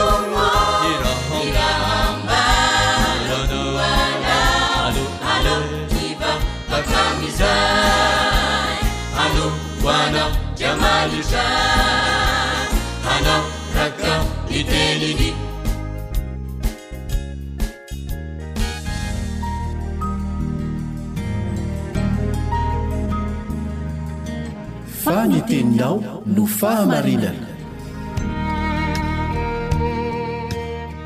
[25.77, 27.47] nao no fahamarinana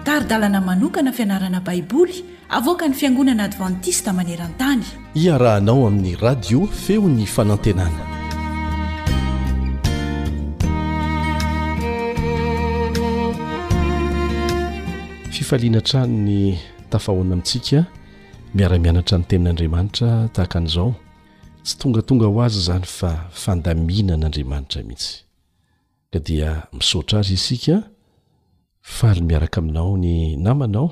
[0.04, 4.84] taridalana manokana fianarana baiboly avoaka ny fiangonana advantista maneran-tany
[5.16, 8.04] iarahanao amin'ny radio feony fanantenana
[15.30, 16.58] fifalinatra ny
[16.90, 17.86] tafahoana mintsika
[18.56, 20.96] miara-mianatra ny tenin'andriamanitra tahaka an'izao
[21.66, 23.12] tsy tongatonga ho azy zany fa
[23.42, 25.14] fandamina n'andriamanitra mihitsy
[26.12, 27.76] ka dia misotra azy isika
[28.98, 30.14] faaly miaraka aminao ny
[30.46, 30.88] namanao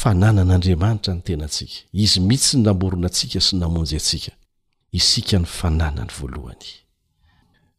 [0.00, 4.32] fananan'andriamanitra ny tenantsika izy mihitsy ny namorona antsika sy namonjy atsika
[4.98, 6.68] isika ny fananany voalohany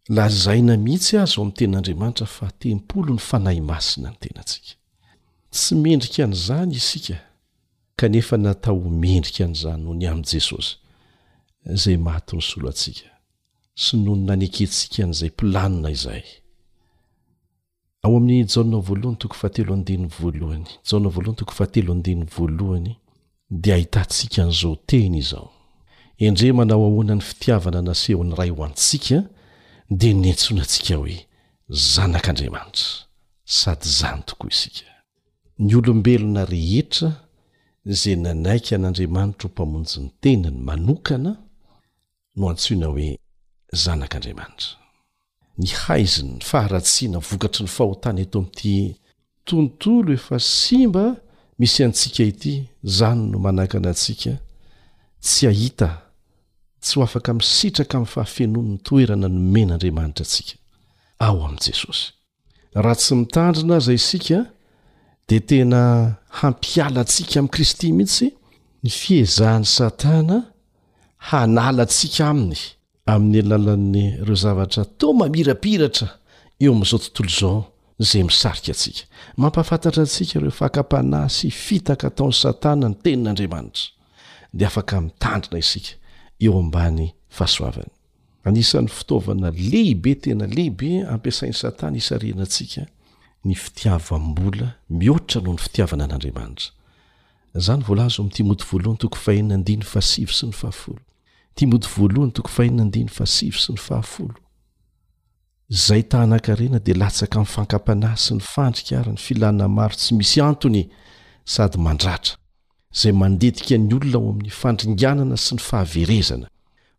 [0.10, 4.72] lazaina mihitsy azy o am' tenan'andriamanitra fa tempolo ny fanay masina ny tenasika
[5.52, 7.18] tsy mendrika an'izany isika
[7.96, 10.76] kanefa natao mendrika an'zany noho ny am'jesosy
[11.66, 13.10] zay mahtony solo atsika
[13.84, 16.36] sy nohony naneketsika n'zay plaina zayao
[18.08, 22.94] an'janavoalohany toko fatelo deny valohnyaalh tok fahtelo deny voalohany
[23.62, 25.52] de ahitantsika n'zao tena izao
[26.26, 29.20] endremanao ahoana ny fitiavana nasehon'ny ray hoantsika
[29.90, 31.26] di ny antsoina antsika hoe
[31.70, 33.06] zanak'andriamanitra
[33.46, 34.86] sady zany tokoa isika
[35.60, 37.12] ny olombelona rehetra
[37.86, 41.32] zay nanaiky an'andriamanitra ho mpamonjy ny tenany manokana
[42.36, 43.20] no antsoina hoe
[43.84, 44.68] zanak'andriamanitra
[45.58, 48.96] ny haiziny faharatsiana vokatry ny fahotany eto ami'ity
[49.46, 51.06] tontolo efa sy mba
[51.60, 52.54] misy antsika ity
[52.98, 54.34] zany no manakana atsika
[55.24, 56.07] tsy ahita
[56.96, 58.24] itmnynoraha
[62.94, 64.40] tsy mitandrina zay isika
[65.30, 65.84] de tena
[66.40, 68.28] hampiala ntsika amin'i kristy mihitsy
[68.84, 70.38] ny fiezahan'ny satana
[71.30, 72.60] hanala tsika aminy
[73.14, 76.08] amin'ny alalan'ny reo zavatra to mamirapiratra
[76.64, 77.58] eo amin'izao tontolo zao
[78.10, 79.04] zay misarika atsika
[79.42, 83.84] mampahafantatra atsika reo fakapanay sy fitaka taony satana ny tenin'andriamanitra
[84.58, 85.92] de afaka mitandrina isika
[86.44, 87.92] eo ambany fahasoavany
[88.50, 92.84] anisan'ny fitaovana lehibe tena lehibe ampiasain'ny satana isarina antsika
[93.46, 94.68] ny fitiavambola
[95.00, 96.70] mihoatra noho ny fitiavana an'andriamanitra
[97.66, 100.04] zany volazy m'ytohs
[102.56, 104.28] sy nyaha
[105.86, 110.82] zay tahnankarena de latsaka mi'nyfankampanay sy ny fandrikary ny filanna maro tsy misy antony
[111.44, 112.36] sady mandratra
[113.02, 116.48] zay mandetika ny olona ao amin'ny fandringanana sy ny fahaverezana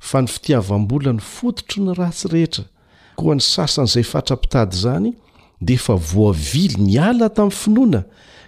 [0.09, 2.65] fa ny fitiavam-bola ny fototro ny ratsy rehetra
[3.19, 5.09] koa ny sasan'izay fatra-pitady izany
[5.67, 8.01] dea efa voavily ny ala tamin'ny finoana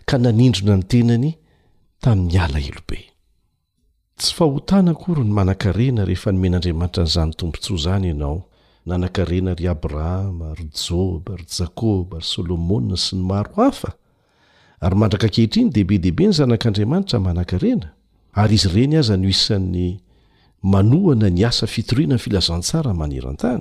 [0.09, 1.29] ka nanindrona ny tenany
[2.03, 2.99] tamin'ny ala elobe
[4.21, 8.39] tsy fahotana akory ny manan-karena rehefa nomen'andriamanitra nyizany tompontsoa izany ianao
[8.87, 13.91] nanankarena ry abrahama ry jôba ry jakôba ry solomoa sy ny maro hafa
[14.81, 17.87] ary mandraka akehitriny dehibe dehibe ny zanak'andriamanitra manan-karena
[18.33, 20.01] ary izy ireny aza no isan'ny
[20.73, 23.61] manoana ny asa fitoriana ny filazantsara maneran-tany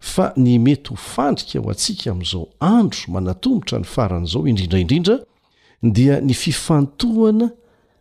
[0.00, 5.18] fa ny mety ho fandrika ho antsiaka amin'izao andro manatombotra ny faran' izao indrindraindrindra
[5.82, 7.50] dia ny fifantohana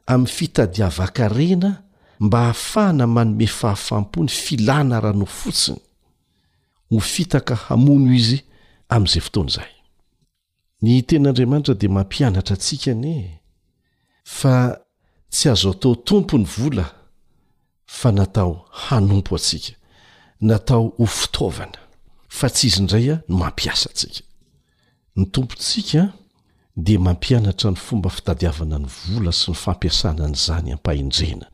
[0.07, 1.71] amin'ny fitadiavakarena
[2.19, 5.79] mba hahafahana manome fahafampo ny filana ranao fotsiny
[6.91, 8.39] ho fitaka hamono izy
[8.89, 9.72] amin'izay fotoana izay
[10.83, 13.39] ny ten'andriamanitra dia mampianatra antsika ni e
[14.23, 14.79] fa
[15.31, 16.85] tsy azo atao tompo ny vola
[17.85, 19.73] fa natao hanompo atsika
[20.41, 21.79] natao ho fitaovana
[22.37, 24.21] fa tsy izy indray a no mampiasa antsika
[25.15, 26.01] ny tompontsika
[26.85, 31.47] dia mampianatra ny fomba fitadiavana ny vola sy ny fampiasana n' izany ampahindrena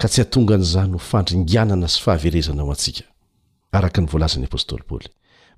[0.00, 3.04] ka tsy hatongan'iza no fandringanana sy fahaverezanao antsika
[3.76, 5.10] araka ny voalazan'yi apôstôly paôoly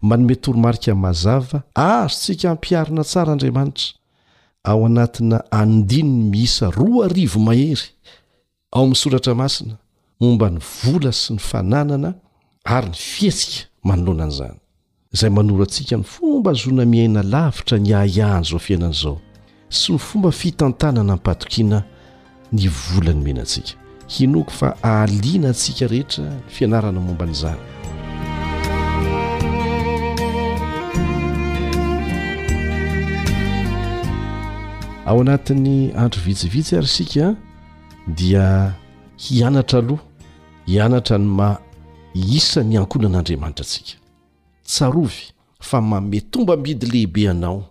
[0.02, 3.92] manome toromarika n mazava azontsika ampiarina tsara andriamanitra
[4.64, 7.88] ao anatina andino ny miisa roa arivo mahery
[8.72, 9.76] ao amin'ny soratra masina
[10.20, 12.14] momba ny vola sy ny fananana
[12.64, 14.58] ary ny fihesika manoloana anaizany
[15.14, 19.16] izay manora antsika ny fomba azona miaina lavitra ny ahyahany izao fiainanaizao
[19.68, 21.84] sy ny fomba fitantanana npatokiana
[22.52, 27.60] ny volany mena antsika hinoako fa ahaliana antsika rehetra ny fianarana momba nyizany
[35.12, 37.36] ao anatin'ny andro vitsivitsy ary sika
[38.06, 38.72] dia
[39.18, 40.02] hianatra aloha
[40.66, 41.56] hianatra ny ma
[42.14, 43.98] isa ny ankonan'andriamanitra atsika
[44.62, 45.22] tsarovy
[45.60, 47.70] fa mametombambidy lehibe ianao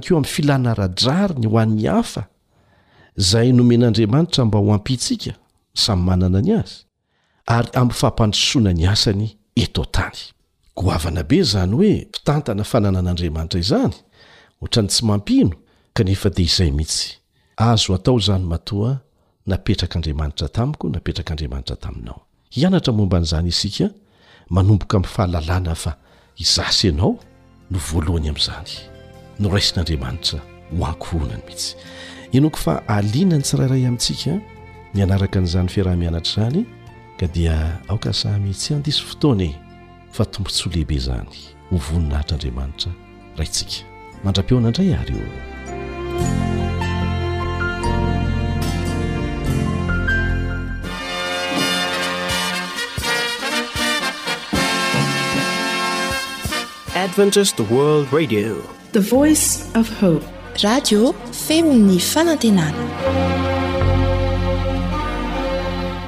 [0.07, 2.23] ko am'ny filanaradrariny ho an'y hafa
[3.31, 5.33] zay nomenandriamanitra mba ho ampitsika
[5.85, 6.88] samy manana ny azy
[7.49, 9.27] ary aminfahampandosoana ny asany
[9.57, 10.19] eto otany
[10.77, 13.95] goavana be zany hoe fitantana fananan'andriamanitra izany
[14.63, 15.53] oatra ny tsy mampino
[15.97, 17.11] kanefa dia izay mihitsy
[17.57, 19.01] azo atao izany matoa
[19.47, 22.21] napetraka andriamanitra tamiko napetrakaandriamanitra taminao
[22.51, 23.91] hianatra momba n'izany isika
[24.51, 25.97] manomboka mi'ny fahalalàna fa
[26.43, 27.11] izasanao
[27.71, 28.71] no voalohany amin'izany
[29.43, 30.39] noraisin'andriamanitra
[30.79, 31.73] hoankohonany mihitsy
[32.37, 34.33] inoko fa alina ny tsirairay amintsika
[34.95, 36.65] nanraka n'zanyfrahiatrzan
[37.19, 39.55] ka dia aoka samy tsy andiso fotoana e
[40.17, 41.33] fa tompontsy ho lehibe zany
[41.71, 42.93] ho voninahitrandriamanitra
[43.39, 43.79] ra intsika
[44.25, 45.35] mandra-peoana indray aryoadt
[58.19, 58.47] adi
[58.97, 59.47] the voice
[59.87, 60.25] f hope
[60.69, 61.13] radio
[61.47, 62.89] femi'ny fanantenana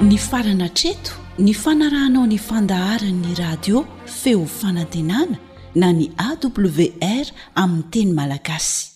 [0.01, 5.37] ny farana treto ny fanarahanao ny fandaharany'ny radio feo fanantenana
[5.77, 8.89] na ny awr amin'ny teny malagasy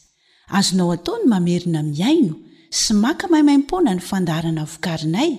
[0.58, 2.34] azonao ataony mamerina miaino
[2.80, 5.30] sy maka mahimaim-poana ny fandaharana vokarinay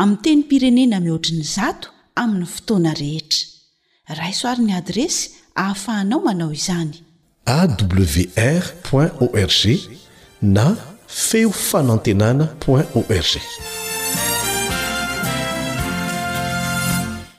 [0.00, 1.88] amin'ny teny mpirenena mihoatrin'ny zato
[2.22, 5.22] amin'ny fotoana rehetra raisoaryn'ny adresy
[5.62, 6.92] ahafahanao manao izany
[7.56, 8.68] awr
[9.24, 9.64] org
[10.42, 13.85] na feo fanantenana org